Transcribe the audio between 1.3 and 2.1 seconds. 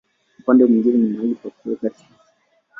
pa kuweka risasi.